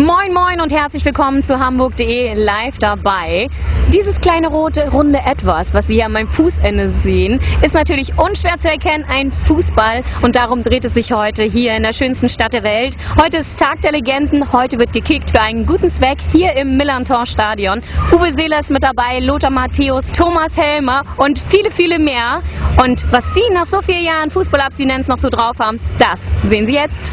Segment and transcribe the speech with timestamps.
[0.00, 3.48] Moin und herzlich willkommen zu Hamburg.de live dabei.
[3.92, 8.56] Dieses kleine rote runde Etwas, was Sie hier an meinem Fußende sehen, ist natürlich unschwer
[8.56, 12.54] zu erkennen, ein Fußball und darum dreht es sich heute hier in der schönsten Stadt
[12.54, 12.96] der Welt.
[13.22, 17.26] Heute ist Tag der Legenden, heute wird gekickt für einen guten Zweck hier im Millantor
[17.26, 17.82] Stadion.
[18.10, 22.40] Uwe Seeler ist mit dabei, Lothar Matthäus, Thomas Helmer und viele, viele mehr.
[22.82, 26.74] Und was die nach so vielen Jahren Fußballabstinenz noch so drauf haben, das sehen Sie
[26.74, 27.12] jetzt.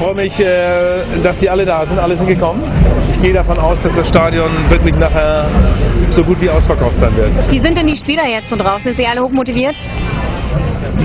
[0.00, 2.62] Freue mich, äh, dass die alle da sind, alle sind gekommen.
[3.10, 5.46] Ich gehe davon aus, dass das Stadion wirklich nachher
[6.08, 7.30] so gut wie ausverkauft sein wird.
[7.50, 8.80] Wie sind denn die Spieler jetzt so drauf?
[8.82, 9.76] Sind sie alle hochmotiviert?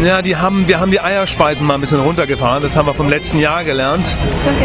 [0.02, 2.64] Ja, die haben, wir haben die Eierspeisen mal ein bisschen runtergefahren.
[2.64, 4.18] Das haben wir vom letzten Jahr gelernt.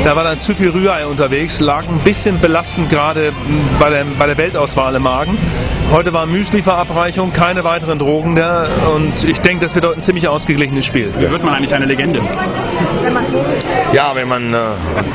[0.04, 3.32] Da war dann zu viel Rührei unterwegs, lag ein bisschen belastend gerade
[3.80, 5.38] bei der, bei der Weltauswahl im Magen.
[5.92, 10.28] Heute war Müsli-Verabreichung, keine weiteren Drogen mehr und ich denke, das wird heute ein ziemlich
[10.28, 11.12] ausgeglichenes Spiel.
[11.18, 12.20] Wie wird man eigentlich eine Legende?
[13.92, 14.58] Ja, wenn man äh,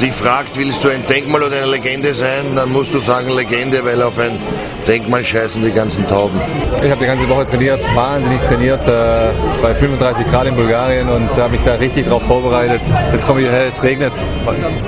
[0.01, 3.85] dich fragt, willst du ein Denkmal oder eine Legende sein, dann musst du sagen Legende,
[3.85, 4.37] weil auf ein
[4.85, 6.39] Denkmal scheißen die ganzen Tauben.
[6.83, 9.31] Ich habe die ganze Woche trainiert, wahnsinnig trainiert, äh,
[9.61, 12.81] bei 35 Grad in Bulgarien und habe mich da richtig drauf vorbereitet.
[13.13, 14.21] Jetzt komme ich hierher, es regnet,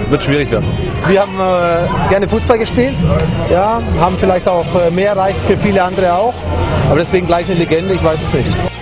[0.09, 0.67] wird schwierig werden.
[1.07, 2.97] Wir haben äh, gerne Fußball gespielt,
[3.49, 6.33] ja, haben vielleicht auch äh, mehr erreicht, für viele andere auch.
[6.89, 8.76] Aber deswegen gleich eine Legende, ich weiß es nicht.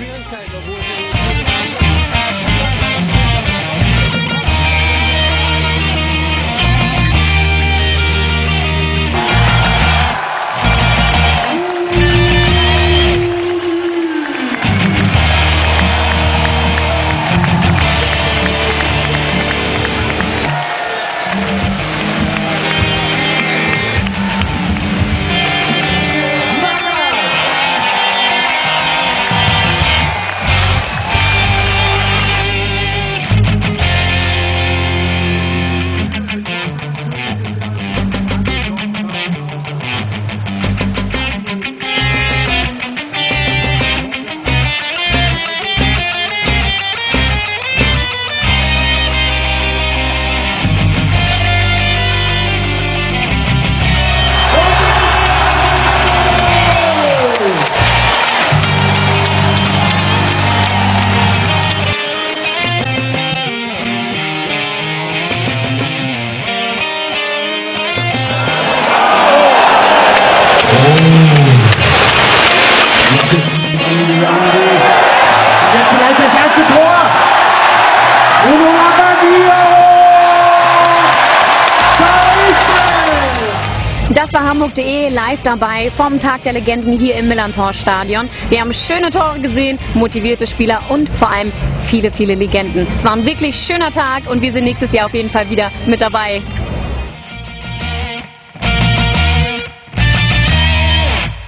[84.16, 88.30] Das war Hamburg.de live dabei vom Tag der Legenden hier im Millantor Stadion.
[88.50, 91.52] Wir haben schöne Tore gesehen, motivierte Spieler und vor allem
[91.84, 92.88] viele, viele Legenden.
[92.96, 95.70] Es war ein wirklich schöner Tag und wir sind nächstes Jahr auf jeden Fall wieder
[95.86, 96.42] mit dabei.